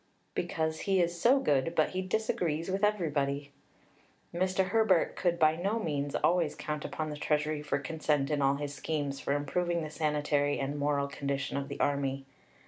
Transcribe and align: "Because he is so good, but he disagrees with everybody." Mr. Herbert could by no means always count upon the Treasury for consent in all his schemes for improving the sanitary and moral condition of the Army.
"Because 0.33 0.79
he 0.89 0.99
is 0.99 1.21
so 1.21 1.39
good, 1.39 1.75
but 1.75 1.89
he 1.91 2.01
disagrees 2.01 2.71
with 2.71 2.83
everybody." 2.83 3.51
Mr. 4.33 4.69
Herbert 4.69 5.15
could 5.15 5.37
by 5.37 5.55
no 5.55 5.77
means 5.77 6.15
always 6.15 6.55
count 6.55 6.83
upon 6.83 7.11
the 7.11 7.17
Treasury 7.17 7.61
for 7.61 7.77
consent 7.77 8.31
in 8.31 8.41
all 8.41 8.55
his 8.55 8.73
schemes 8.73 9.19
for 9.19 9.33
improving 9.33 9.83
the 9.83 9.91
sanitary 9.91 10.59
and 10.59 10.79
moral 10.79 11.07
condition 11.07 11.55
of 11.55 11.67
the 11.67 11.79
Army. 11.79 12.25